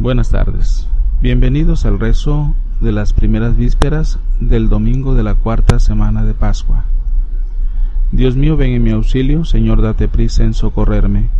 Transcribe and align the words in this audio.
Buenas 0.00 0.30
tardes. 0.30 0.86
Bienvenidos 1.20 1.84
al 1.84 1.98
rezo 1.98 2.54
de 2.80 2.92
las 2.92 3.12
primeras 3.12 3.56
vísperas 3.56 4.20
del 4.38 4.68
domingo 4.68 5.16
de 5.16 5.24
la 5.24 5.34
cuarta 5.34 5.80
semana 5.80 6.24
de 6.24 6.34
Pascua. 6.34 6.84
Dios 8.12 8.36
mío, 8.36 8.56
ven 8.56 8.70
en 8.70 8.84
mi 8.84 8.92
auxilio, 8.92 9.44
Señor, 9.44 9.82
date 9.82 10.06
prisa 10.06 10.44
en 10.44 10.54
socorrerme. 10.54 11.30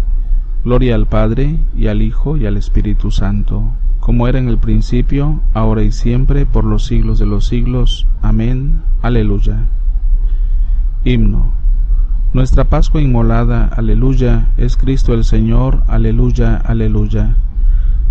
Gloria 0.64 0.96
al 0.96 1.06
Padre, 1.06 1.56
y 1.76 1.86
al 1.86 2.02
Hijo, 2.02 2.36
y 2.36 2.46
al 2.46 2.56
Espíritu 2.56 3.12
Santo, 3.12 3.70
como 4.00 4.26
era 4.26 4.40
en 4.40 4.48
el 4.48 4.58
principio, 4.58 5.40
ahora 5.54 5.84
y 5.84 5.92
siempre, 5.92 6.44
por 6.44 6.64
los 6.64 6.84
siglos 6.84 7.20
de 7.20 7.26
los 7.26 7.46
siglos. 7.46 8.08
Amén. 8.22 8.80
Aleluya. 9.02 9.68
Himno. 11.04 11.52
Nuestra 12.32 12.64
Pascua 12.64 13.00
inmolada, 13.00 13.68
aleluya, 13.68 14.48
es 14.56 14.76
Cristo 14.76 15.14
el 15.14 15.22
Señor, 15.22 15.84
aleluya, 15.86 16.56
aleluya. 16.56 17.36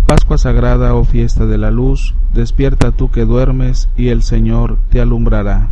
Pascua 0.08 0.38
sagrada, 0.38 0.94
oh 0.94 1.04
fiesta 1.04 1.44
de 1.44 1.58
la 1.58 1.70
luz, 1.70 2.14
despierta 2.32 2.92
tú 2.92 3.10
que 3.10 3.26
duermes, 3.26 3.90
y 3.94 4.08
el 4.08 4.22
Señor 4.22 4.78
te 4.88 5.02
alumbrará. 5.02 5.68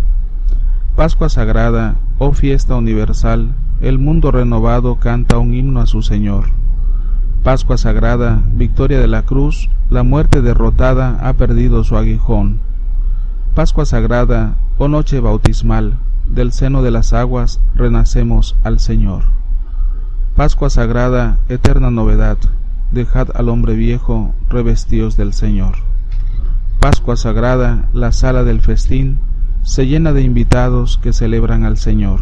Pascua 0.94 1.30
sagrada, 1.30 1.94
oh 2.18 2.32
fiesta 2.32 2.76
universal, 2.76 3.54
el 3.80 3.98
mundo 3.98 4.30
renovado 4.32 4.96
canta 4.96 5.38
un 5.38 5.54
himno 5.54 5.80
a 5.80 5.86
su 5.86 6.02
Señor. 6.02 6.50
Pascua 7.44 7.78
sagrada, 7.78 8.42
victoria 8.52 9.00
de 9.00 9.06
la 9.06 9.22
cruz, 9.22 9.70
la 9.88 10.02
muerte 10.02 10.42
derrotada 10.42 11.18
ha 11.26 11.32
perdido 11.32 11.82
su 11.82 11.96
aguijón. 11.96 12.60
Pascua 13.54 13.86
sagrada, 13.86 14.56
oh 14.76 14.88
noche 14.88 15.18
bautismal, 15.18 15.96
del 16.26 16.52
seno 16.52 16.82
de 16.82 16.90
las 16.90 17.14
aguas 17.14 17.58
renacemos 17.74 18.54
al 18.64 18.80
Señor. 18.80 19.22
Pascua 20.34 20.68
sagrada, 20.68 21.38
eterna 21.48 21.90
novedad, 21.90 22.36
dejad 22.90 23.28
al 23.34 23.48
hombre 23.48 23.74
viejo, 23.74 24.34
revestidos 24.48 25.16
del 25.16 25.32
Señor. 25.32 25.76
Pascua 26.80 27.16
sagrada, 27.16 27.88
la 27.92 28.12
sala 28.12 28.44
del 28.44 28.60
festín, 28.60 29.18
se 29.62 29.86
llena 29.86 30.12
de 30.12 30.22
invitados 30.22 30.98
que 31.02 31.12
celebran 31.12 31.64
al 31.64 31.76
Señor. 31.76 32.20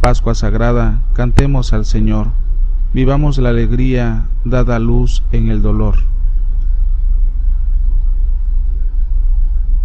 Pascua 0.00 0.34
sagrada, 0.34 1.02
cantemos 1.12 1.72
al 1.72 1.84
Señor, 1.84 2.28
vivamos 2.94 3.38
la 3.38 3.48
alegría 3.48 4.26
dada 4.44 4.78
luz 4.78 5.24
en 5.32 5.50
el 5.50 5.62
dolor. 5.62 5.96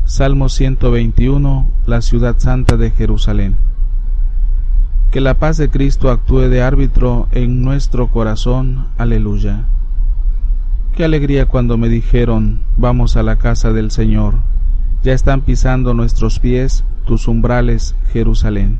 Salmo 0.05 0.49
121, 0.49 1.67
la 1.87 2.01
ciudad 2.01 2.35
santa 2.37 2.77
de 2.77 2.91
Jerusalén. 2.91 3.55
Que 5.13 5.21
la 5.21 5.35
paz 5.35 5.57
de 5.57 5.69
Cristo 5.69 6.09
actúe 6.09 6.49
de 6.49 6.63
árbitro 6.63 7.27
en 7.29 7.61
nuestro 7.61 8.07
corazón. 8.07 8.87
Aleluya. 8.97 9.65
Qué 10.95 11.05
alegría 11.05 11.45
cuando 11.45 11.77
me 11.77 11.87
dijeron, 11.87 12.61
vamos 12.77 13.15
a 13.15 13.21
la 13.21 13.35
casa 13.35 13.71
del 13.73 13.91
Señor. 13.91 14.37
Ya 15.03 15.13
están 15.13 15.41
pisando 15.41 15.93
nuestros 15.93 16.39
pies 16.39 16.83
tus 17.05 17.27
umbrales, 17.27 17.95
Jerusalén. 18.11 18.79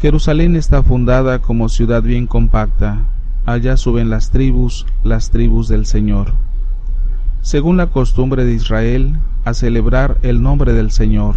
Jerusalén 0.00 0.56
está 0.56 0.82
fundada 0.82 1.40
como 1.40 1.68
ciudad 1.68 2.02
bien 2.02 2.26
compacta. 2.26 3.00
Allá 3.44 3.76
suben 3.76 4.08
las 4.08 4.30
tribus, 4.30 4.86
las 5.04 5.28
tribus 5.28 5.68
del 5.68 5.84
Señor. 5.84 6.32
Según 7.42 7.76
la 7.76 7.88
costumbre 7.88 8.46
de 8.46 8.54
Israel, 8.54 9.18
a 9.44 9.52
celebrar 9.52 10.16
el 10.22 10.40
nombre 10.40 10.72
del 10.72 10.90
Señor 10.90 11.36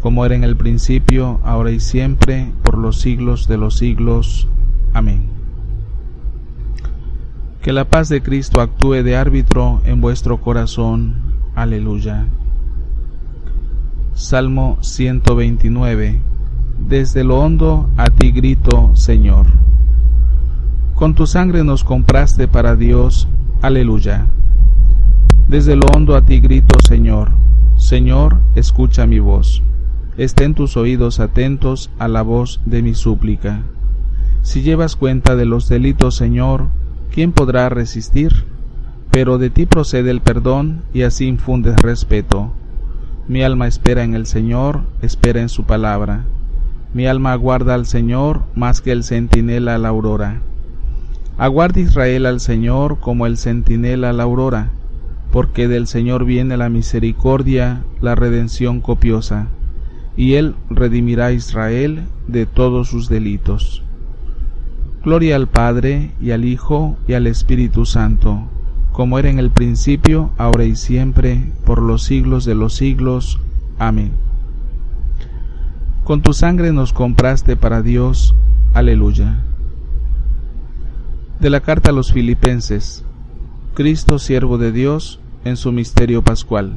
como 0.00 0.24
era 0.24 0.34
en 0.34 0.44
el 0.44 0.56
principio, 0.56 1.40
ahora 1.44 1.70
y 1.70 1.80
siempre, 1.80 2.52
por 2.62 2.78
los 2.78 3.00
siglos 3.00 3.48
de 3.48 3.58
los 3.58 3.76
siglos. 3.76 4.48
Amén. 4.94 5.26
Que 7.62 7.72
la 7.72 7.84
paz 7.84 8.08
de 8.08 8.22
Cristo 8.22 8.62
actúe 8.62 9.02
de 9.02 9.16
árbitro 9.16 9.82
en 9.84 10.00
vuestro 10.00 10.40
corazón. 10.40 11.16
Aleluya. 11.54 12.26
Salmo 14.14 14.78
129. 14.80 16.20
Desde 16.88 17.22
lo 17.22 17.38
hondo 17.38 17.90
a 17.98 18.08
ti 18.08 18.30
grito, 18.30 18.96
Señor. 18.96 19.46
Con 20.94 21.14
tu 21.14 21.26
sangre 21.26 21.62
nos 21.62 21.84
compraste 21.84 22.48
para 22.48 22.74
Dios. 22.74 23.28
Aleluya. 23.60 24.26
Desde 25.48 25.76
lo 25.76 25.86
hondo 25.94 26.16
a 26.16 26.22
ti 26.22 26.40
grito, 26.40 26.78
Señor. 26.88 27.30
Señor, 27.76 28.38
escucha 28.54 29.06
mi 29.06 29.18
voz 29.18 29.62
estén 30.20 30.52
tus 30.52 30.76
oídos 30.76 31.18
atentos 31.18 31.90
a 31.98 32.06
la 32.06 32.20
voz 32.20 32.60
de 32.66 32.82
mi 32.82 32.92
súplica. 32.92 33.62
Si 34.42 34.60
llevas 34.60 34.94
cuenta 34.94 35.34
de 35.34 35.46
los 35.46 35.66
delitos, 35.66 36.14
Señor, 36.14 36.66
¿quién 37.10 37.32
podrá 37.32 37.70
resistir? 37.70 38.44
Pero 39.10 39.38
de 39.38 39.48
ti 39.48 39.64
procede 39.64 40.10
el 40.10 40.20
perdón 40.20 40.82
y 40.92 41.04
así 41.04 41.24
infundes 41.24 41.80
respeto. 41.80 42.52
Mi 43.28 43.42
alma 43.42 43.66
espera 43.66 44.04
en 44.04 44.12
el 44.12 44.26
Señor, 44.26 44.82
espera 45.00 45.40
en 45.40 45.48
su 45.48 45.64
palabra. 45.64 46.26
Mi 46.92 47.06
alma 47.06 47.32
aguarda 47.32 47.72
al 47.72 47.86
Señor 47.86 48.42
más 48.54 48.82
que 48.82 48.92
el 48.92 49.04
centinela 49.04 49.76
a 49.76 49.78
la 49.78 49.88
aurora. 49.88 50.42
Aguarda 51.38 51.80
Israel 51.80 52.26
al 52.26 52.40
Señor 52.40 52.98
como 53.00 53.24
el 53.24 53.38
centinela 53.38 54.10
a 54.10 54.12
la 54.12 54.24
aurora, 54.24 54.68
porque 55.32 55.66
del 55.66 55.86
Señor 55.86 56.26
viene 56.26 56.58
la 56.58 56.68
misericordia, 56.68 57.84
la 58.02 58.14
redención 58.14 58.82
copiosa 58.82 59.48
y 60.16 60.34
él 60.34 60.54
redimirá 60.68 61.26
a 61.26 61.32
Israel 61.32 62.04
de 62.28 62.46
todos 62.46 62.88
sus 62.88 63.08
delitos. 63.08 63.82
Gloria 65.02 65.36
al 65.36 65.48
Padre 65.48 66.10
y 66.20 66.32
al 66.32 66.44
Hijo 66.44 66.98
y 67.08 67.14
al 67.14 67.26
Espíritu 67.26 67.86
Santo, 67.86 68.48
como 68.92 69.18
era 69.18 69.30
en 69.30 69.38
el 69.38 69.50
principio, 69.50 70.30
ahora 70.36 70.64
y 70.64 70.76
siempre, 70.76 71.52
por 71.64 71.80
los 71.80 72.02
siglos 72.02 72.44
de 72.44 72.54
los 72.54 72.74
siglos. 72.74 73.40
Amén. 73.78 74.12
Con 76.04 76.22
tu 76.22 76.32
sangre 76.34 76.72
nos 76.72 76.92
compraste 76.92 77.56
para 77.56 77.82
Dios. 77.82 78.34
Aleluya. 78.74 79.42
De 81.38 81.48
la 81.48 81.60
carta 81.60 81.90
a 81.90 81.94
los 81.94 82.12
filipenses, 82.12 83.04
Cristo 83.74 84.18
siervo 84.18 84.58
de 84.58 84.72
Dios 84.72 85.20
en 85.44 85.56
su 85.56 85.72
misterio 85.72 86.22
pascual. 86.22 86.76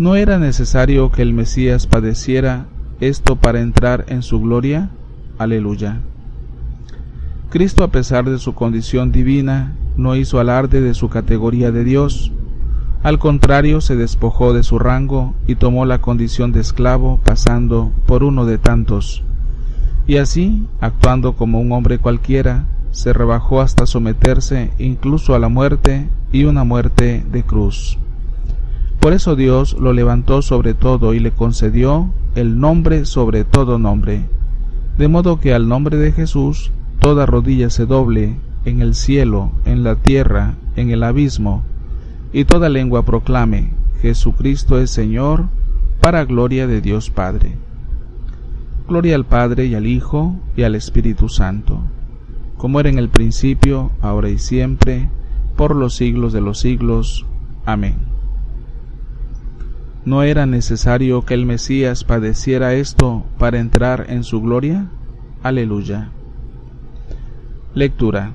¿No 0.00 0.16
era 0.16 0.38
necesario 0.38 1.12
que 1.12 1.20
el 1.20 1.34
Mesías 1.34 1.86
padeciera 1.86 2.64
esto 3.00 3.36
para 3.36 3.60
entrar 3.60 4.06
en 4.08 4.22
su 4.22 4.40
gloria? 4.40 4.88
Aleluya. 5.36 6.00
Cristo, 7.50 7.84
a 7.84 7.88
pesar 7.88 8.24
de 8.24 8.38
su 8.38 8.54
condición 8.54 9.12
divina, 9.12 9.76
no 9.98 10.16
hizo 10.16 10.40
alarde 10.40 10.80
de 10.80 10.94
su 10.94 11.10
categoría 11.10 11.70
de 11.70 11.84
Dios. 11.84 12.32
Al 13.02 13.18
contrario, 13.18 13.82
se 13.82 13.94
despojó 13.94 14.54
de 14.54 14.62
su 14.62 14.78
rango 14.78 15.34
y 15.46 15.56
tomó 15.56 15.84
la 15.84 16.00
condición 16.00 16.50
de 16.52 16.60
esclavo, 16.60 17.20
pasando 17.22 17.92
por 18.06 18.24
uno 18.24 18.46
de 18.46 18.56
tantos. 18.56 19.22
Y 20.06 20.16
así, 20.16 20.66
actuando 20.80 21.34
como 21.34 21.60
un 21.60 21.72
hombre 21.72 21.98
cualquiera, 21.98 22.64
se 22.90 23.12
rebajó 23.12 23.60
hasta 23.60 23.84
someterse 23.84 24.70
incluso 24.78 25.34
a 25.34 25.38
la 25.38 25.50
muerte 25.50 26.08
y 26.32 26.44
una 26.44 26.64
muerte 26.64 27.22
de 27.30 27.42
cruz. 27.42 27.98
Por 29.00 29.14
eso 29.14 29.34
Dios 29.34 29.76
lo 29.80 29.94
levantó 29.94 30.42
sobre 30.42 30.74
todo 30.74 31.14
y 31.14 31.20
le 31.20 31.30
concedió 31.30 32.12
el 32.34 32.60
nombre 32.60 33.06
sobre 33.06 33.44
todo 33.44 33.78
nombre, 33.78 34.26
de 34.98 35.08
modo 35.08 35.40
que 35.40 35.54
al 35.54 35.68
nombre 35.68 35.96
de 35.96 36.12
Jesús 36.12 36.70
toda 36.98 37.24
rodilla 37.24 37.70
se 37.70 37.86
doble 37.86 38.36
en 38.66 38.82
el 38.82 38.94
cielo, 38.94 39.52
en 39.64 39.84
la 39.84 39.96
tierra, 39.96 40.56
en 40.76 40.90
el 40.90 41.02
abismo, 41.02 41.62
y 42.32 42.44
toda 42.44 42.68
lengua 42.68 43.04
proclame, 43.04 43.72
Jesucristo 44.02 44.78
es 44.78 44.90
Señor, 44.90 45.46
para 46.00 46.26
gloria 46.26 46.66
de 46.66 46.82
Dios 46.82 47.08
Padre. 47.08 47.56
Gloria 48.86 49.14
al 49.14 49.24
Padre 49.24 49.64
y 49.66 49.74
al 49.74 49.86
Hijo 49.86 50.36
y 50.56 50.64
al 50.64 50.74
Espíritu 50.74 51.30
Santo, 51.30 51.80
como 52.58 52.80
era 52.80 52.90
en 52.90 52.98
el 52.98 53.08
principio, 53.08 53.92
ahora 54.02 54.28
y 54.28 54.38
siempre, 54.38 55.08
por 55.56 55.74
los 55.74 55.94
siglos 55.94 56.34
de 56.34 56.42
los 56.42 56.58
siglos. 56.58 57.24
Amén. 57.64 58.09
¿No 60.04 60.22
era 60.22 60.46
necesario 60.46 61.26
que 61.26 61.34
el 61.34 61.44
Mesías 61.44 62.04
padeciera 62.04 62.72
esto 62.72 63.26
para 63.38 63.58
entrar 63.58 64.06
en 64.08 64.24
su 64.24 64.40
gloria? 64.40 64.86
Aleluya. 65.42 66.08
Lectura 67.74 68.32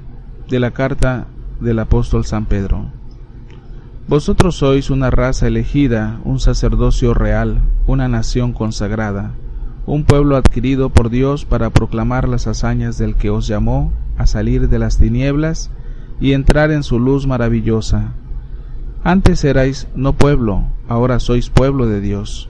de 0.48 0.60
la 0.60 0.72
carta 0.72 1.26
del 1.60 1.80
apóstol 1.80 2.24
San 2.24 2.46
Pedro. 2.46 2.86
Vosotros 4.08 4.58
sois 4.58 4.92
una 4.92 5.10
raza 5.10 5.48
elegida, 5.48 6.20
un 6.24 6.40
sacerdocio 6.40 7.16
real, 7.16 7.64
una 7.88 8.08
nación 8.08 8.54
consagrada, 8.54 9.32
un 9.88 10.04
pueblo 10.04 10.36
adquirido 10.36 10.92
por 10.92 11.10
Dios 11.10 11.46
para 11.46 11.72
proclamar 11.72 12.30
las 12.30 12.46
hazañas 12.46 13.00
del 13.00 13.16
que 13.16 13.32
os 13.32 13.48
llamó 13.48 13.92
a 14.20 14.28
salir 14.28 14.70
de 14.70 14.78
las 14.78 15.00
tinieblas 15.00 15.72
y 16.22 16.34
entrar 16.34 16.70
en 16.70 16.84
su 16.84 17.00
luz 17.00 17.26
maravillosa. 17.26 18.14
Antes 19.08 19.44
erais 19.44 19.88
no 19.94 20.14
pueblo, 20.14 20.64
ahora 20.88 21.20
sois 21.20 21.52
pueblo 21.52 21.86
de 21.86 22.02
Dios. 22.02 22.50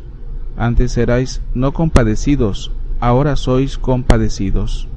Antes 0.55 0.97
erais 0.97 1.41
no 1.53 1.73
compadecidos, 1.73 2.71
ahora 3.01 3.35
sois 3.35 3.77
compadecidos. 3.77 4.87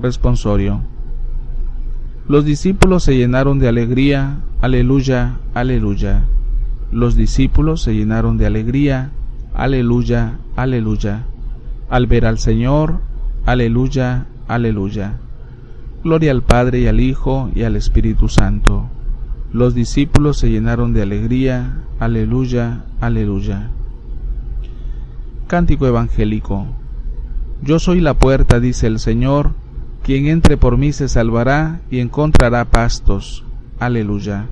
Responsorio. 0.00 0.82
Los 2.28 2.44
discípulos 2.44 3.02
se 3.02 3.16
llenaron 3.16 3.58
de 3.58 3.66
alegría, 3.66 4.38
aleluya, 4.60 5.40
aleluya. 5.54 6.22
Los 6.92 7.16
discípulos 7.16 7.82
se 7.82 7.92
llenaron 7.92 8.36
de 8.36 8.46
alegría, 8.46 9.10
aleluya, 9.54 10.38
aleluya. 10.54 11.26
Al 11.88 12.06
ver 12.06 12.26
al 12.26 12.38
Señor, 12.38 13.00
aleluya, 13.44 14.26
aleluya. 14.46 15.18
Gloria 16.04 16.30
al 16.30 16.42
Padre 16.42 16.78
y 16.78 16.86
al 16.86 17.00
Hijo 17.00 17.50
y 17.56 17.64
al 17.64 17.74
Espíritu 17.74 18.28
Santo. 18.28 18.88
Los 19.52 19.74
discípulos 19.74 20.38
se 20.38 20.48
llenaron 20.48 20.92
de 20.92 21.02
alegría, 21.02 21.82
aleluya, 21.98 22.84
aleluya. 23.00 23.70
Cántico 25.48 25.88
Evangélico. 25.88 26.66
Yo 27.60 27.80
soy 27.80 28.00
la 28.00 28.14
puerta, 28.14 28.60
dice 28.60 28.86
el 28.86 29.00
Señor, 29.00 29.50
quien 30.04 30.26
entre 30.28 30.56
por 30.56 30.78
mí 30.78 30.92
se 30.92 31.08
salvará 31.08 31.80
y 31.90 31.98
encontrará 31.98 32.64
pastos. 32.66 33.44
Aleluya. 33.80 34.46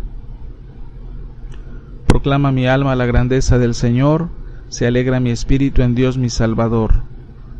Proclama 2.09 2.51
mi 2.51 2.67
alma 2.67 2.97
la 2.97 3.07
grandeza 3.07 3.59
del 3.59 3.75
Señor, 3.75 4.31
se 4.69 4.87
alegra 4.89 5.21
mi 5.21 5.31
espíritu 5.31 5.83
en 5.83 5.95
Dios 5.95 6.19
mi 6.19 6.29
Salvador, 6.29 7.03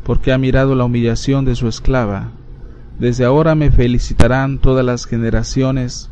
porque 0.03 0.33
ha 0.33 0.37
mirado 0.37 0.75
la 0.75 0.83
humillación 0.83 1.45
de 1.45 1.55
su 1.55 1.69
esclava. 1.69 2.31
Desde 2.99 3.23
ahora 3.23 3.55
me 3.55 3.71
felicitarán 3.71 4.57
todas 4.57 4.83
las 4.83 5.05
generaciones, 5.05 6.11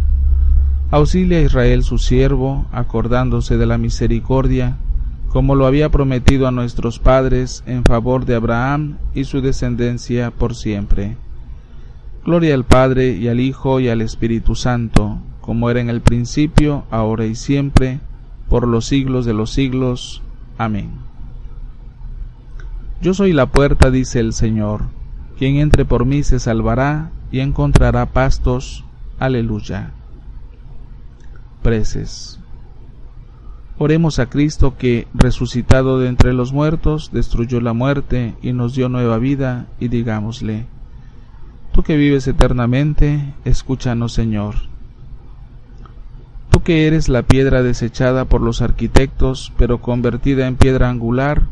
Auxilia 0.91 1.37
a 1.37 1.41
Israel 1.41 1.83
su 1.83 1.97
siervo, 1.97 2.65
acordándose 2.73 3.57
de 3.57 3.65
la 3.65 3.77
misericordia, 3.77 4.75
como 5.29 5.55
lo 5.55 5.65
había 5.65 5.87
prometido 5.87 6.49
a 6.49 6.51
nuestros 6.51 6.99
padres 6.99 7.63
en 7.65 7.85
favor 7.85 8.25
de 8.25 8.35
Abraham 8.35 8.97
y 9.15 9.23
su 9.23 9.39
descendencia 9.39 10.31
por 10.31 10.53
siempre. 10.53 11.15
Gloria 12.25 12.53
al 12.53 12.65
Padre 12.65 13.11
y 13.13 13.29
al 13.29 13.39
Hijo 13.39 13.79
y 13.79 13.87
al 13.87 14.01
Espíritu 14.01 14.55
Santo, 14.55 15.19
como 15.39 15.69
era 15.69 15.79
en 15.79 15.89
el 15.89 16.01
principio, 16.01 16.83
ahora 16.91 17.25
y 17.25 17.35
siempre, 17.35 18.01
por 18.49 18.67
los 18.67 18.85
siglos 18.85 19.25
de 19.25 19.33
los 19.33 19.51
siglos. 19.51 20.21
Amén. 20.57 20.89
Yo 23.01 23.13
soy 23.13 23.31
la 23.31 23.45
puerta, 23.45 23.91
dice 23.91 24.19
el 24.19 24.33
Señor. 24.33 24.81
Quien 25.39 25.55
entre 25.55 25.85
por 25.85 26.05
mí 26.05 26.21
se 26.23 26.37
salvará 26.37 27.11
y 27.31 27.39
encontrará 27.39 28.07
pastos. 28.07 28.83
Aleluya. 29.19 29.93
Preces. 31.61 32.39
Oremos 33.77 34.19
a 34.19 34.27
Cristo 34.27 34.77
que, 34.77 35.07
resucitado 35.13 35.99
de 35.99 36.07
entre 36.07 36.33
los 36.33 36.53
muertos, 36.53 37.11
destruyó 37.11 37.61
la 37.61 37.73
muerte 37.73 38.35
y 38.41 38.53
nos 38.53 38.75
dio 38.75 38.89
nueva 38.89 39.17
vida, 39.17 39.67
y 39.79 39.87
digámosle, 39.87 40.65
Tú 41.71 41.83
que 41.83 41.95
vives 41.95 42.27
eternamente, 42.27 43.33
escúchanos 43.45 44.13
Señor 44.13 44.55
Tú 46.51 46.61
que 46.61 46.85
eres 46.85 47.07
la 47.07 47.23
piedra 47.23 47.63
desechada 47.63 48.25
por 48.25 48.41
los 48.41 48.61
arquitectos, 48.61 49.53
pero 49.57 49.81
convertida 49.81 50.47
en 50.47 50.57
piedra 50.57 50.89
angular, 50.89 51.43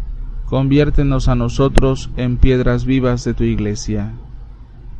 conviértenos 0.45 1.29
a 1.29 1.35
nosotros 1.35 2.09
en 2.17 2.35
piedras 2.37 2.83
vivas 2.83 3.23
de 3.23 3.33
tu 3.33 3.45
iglesia. 3.45 4.11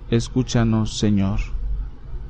Escúchanos, 0.10 0.98
Señor. 0.98 1.59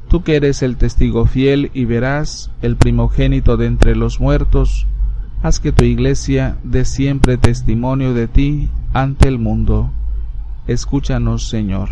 Tú 0.09 0.23
que 0.23 0.35
eres 0.35 0.63
el 0.63 0.75
testigo 0.75 1.27
fiel 1.27 1.69
y 1.75 1.85
verás, 1.85 2.50
el 2.63 2.75
primogénito 2.77 3.57
de 3.57 3.67
entre 3.67 3.95
los 3.95 4.19
muertos, 4.19 4.88
haz 5.44 5.59
que 5.59 5.71
tu 5.71 5.85
iglesia 5.85 6.57
dé 6.63 6.83
siempre 6.83 7.38
testimonio 7.38 8.15
de 8.15 8.27
ti 8.27 8.69
ante 8.91 9.27
el 9.27 9.38
mundo. 9.38 9.91
Escúchanos, 10.65 11.47
Señor. 11.47 11.89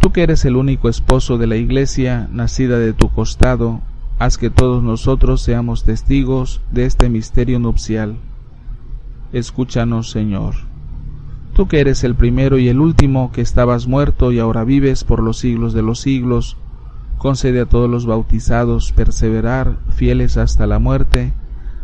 Tú 0.00 0.12
que 0.12 0.22
eres 0.22 0.46
el 0.46 0.56
único 0.56 0.88
esposo 0.88 1.36
de 1.36 1.46
la 1.46 1.56
iglesia, 1.56 2.26
nacida 2.32 2.78
de 2.78 2.94
tu 2.94 3.10
costado, 3.10 3.82
haz 4.18 4.38
que 4.38 4.48
todos 4.48 4.82
nosotros 4.82 5.42
seamos 5.42 5.84
testigos 5.84 6.62
de 6.70 6.86
este 6.86 7.10
misterio 7.10 7.58
nupcial. 7.58 8.16
Escúchanos, 9.34 10.10
Señor. 10.10 10.54
Tú 11.54 11.68
que 11.68 11.80
eres 11.80 12.02
el 12.02 12.14
primero 12.14 12.58
y 12.58 12.68
el 12.68 12.80
último, 12.80 13.30
que 13.30 13.42
estabas 13.42 13.86
muerto 13.86 14.32
y 14.32 14.38
ahora 14.38 14.64
vives 14.64 15.04
por 15.04 15.22
los 15.22 15.38
siglos 15.38 15.74
de 15.74 15.82
los 15.82 16.00
siglos, 16.00 16.56
concede 17.22 17.60
a 17.60 17.66
todos 17.66 17.88
los 17.88 18.04
bautizados 18.04 18.90
perseverar 18.90 19.76
fieles 19.94 20.36
hasta 20.36 20.66
la 20.66 20.80
muerte, 20.80 21.32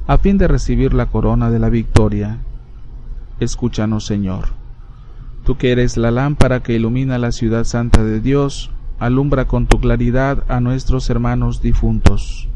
a 0.08 0.18
fin 0.18 0.36
de 0.36 0.48
recibir 0.48 0.94
la 0.94 1.06
corona 1.06 1.48
de 1.48 1.60
la 1.60 1.68
victoria. 1.68 2.38
Escúchanos, 3.38 4.04
Señor. 4.04 4.48
Tú 5.44 5.56
que 5.56 5.70
eres 5.70 5.96
la 5.96 6.10
lámpara 6.10 6.64
que 6.64 6.74
ilumina 6.74 7.18
la 7.18 7.30
ciudad 7.30 7.62
santa 7.62 8.02
de 8.02 8.20
Dios, 8.20 8.72
alumbra 8.98 9.46
con 9.46 9.68
tu 9.68 9.78
claridad 9.78 10.42
a 10.48 10.58
nuestros 10.58 11.08
hermanos 11.08 11.62
difuntos. 11.62 12.48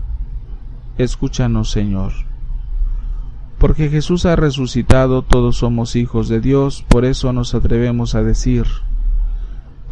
Escúchanos, 0.99 1.71
Señor. 1.71 2.13
Porque 3.59 3.91
Jesús 3.91 4.27
ha 4.27 4.35
resucitado, 4.35 5.23
todos 5.23 5.59
somos 5.59 5.95
hijos 5.95 6.29
de 6.29 6.41
Dios, 6.41 6.85
por 6.89 7.05
eso 7.05 7.33
nos 7.33 7.55
atrevemos 7.55 8.17
a 8.17 8.25
decir, 8.25 8.67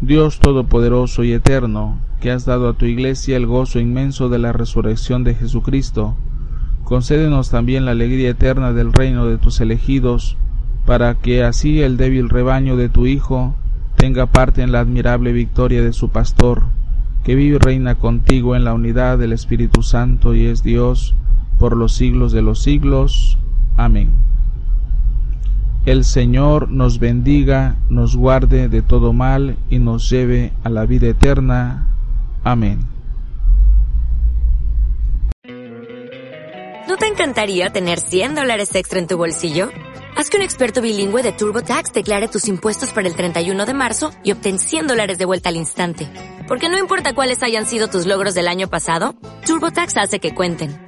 Dios 0.00 0.38
Todopoderoso 0.38 1.24
y 1.24 1.32
Eterno, 1.32 1.98
que 2.20 2.30
has 2.30 2.44
dado 2.44 2.68
a 2.68 2.74
tu 2.74 2.86
Iglesia 2.86 3.36
el 3.36 3.46
gozo 3.46 3.80
inmenso 3.80 4.28
de 4.28 4.38
la 4.38 4.52
resurrección 4.52 5.24
de 5.24 5.34
Jesucristo, 5.34 6.16
concédenos 6.84 7.50
también 7.50 7.84
la 7.84 7.90
alegría 7.90 8.30
eterna 8.30 8.72
del 8.72 8.92
reino 8.92 9.26
de 9.26 9.38
tus 9.38 9.60
elegidos, 9.60 10.36
para 10.86 11.16
que 11.16 11.42
así 11.42 11.82
el 11.82 11.96
débil 11.96 12.28
rebaño 12.28 12.76
de 12.76 12.88
tu 12.88 13.06
Hijo 13.06 13.56
tenga 13.96 14.26
parte 14.26 14.62
en 14.62 14.70
la 14.70 14.80
admirable 14.80 15.32
victoria 15.32 15.82
de 15.82 15.92
su 15.92 16.10
pastor, 16.10 16.62
que 17.24 17.34
vive 17.34 17.56
y 17.56 17.58
reina 17.58 17.96
contigo 17.96 18.54
en 18.54 18.62
la 18.62 18.74
unidad 18.74 19.18
del 19.18 19.32
Espíritu 19.32 19.82
Santo 19.82 20.32
y 20.32 20.46
es 20.46 20.62
Dios 20.62 21.16
por 21.58 21.76
los 21.76 21.92
siglos 21.92 22.30
de 22.30 22.42
los 22.42 22.62
siglos. 22.62 23.36
Amén. 23.76 24.10
El 25.88 26.04
Señor 26.04 26.68
nos 26.68 26.98
bendiga, 26.98 27.76
nos 27.88 28.14
guarde 28.14 28.68
de 28.68 28.82
todo 28.82 29.14
mal 29.14 29.56
y 29.70 29.78
nos 29.78 30.10
lleve 30.10 30.52
a 30.62 30.68
la 30.68 30.84
vida 30.84 31.08
eterna. 31.08 31.96
Amén. 32.44 32.80
¿No 36.86 36.96
te 36.98 37.06
encantaría 37.06 37.70
tener 37.70 38.00
100 38.00 38.34
dólares 38.34 38.74
extra 38.74 38.98
en 38.98 39.06
tu 39.06 39.16
bolsillo? 39.16 39.70
Haz 40.14 40.28
que 40.28 40.36
un 40.36 40.42
experto 40.42 40.82
bilingüe 40.82 41.22
de 41.22 41.32
TurboTax 41.32 41.94
declare 41.94 42.28
tus 42.28 42.48
impuestos 42.48 42.92
para 42.92 43.08
el 43.08 43.16
31 43.16 43.64
de 43.64 43.72
marzo 43.72 44.10
y 44.22 44.32
obtén 44.32 44.58
100 44.58 44.88
dólares 44.88 45.16
de 45.16 45.24
vuelta 45.24 45.48
al 45.48 45.56
instante. 45.56 46.06
Porque 46.46 46.68
no 46.68 46.76
importa 46.76 47.14
cuáles 47.14 47.42
hayan 47.42 47.64
sido 47.64 47.88
tus 47.88 48.04
logros 48.04 48.34
del 48.34 48.48
año 48.48 48.68
pasado, 48.68 49.14
TurboTax 49.46 49.96
hace 49.96 50.20
que 50.20 50.34
cuenten. 50.34 50.87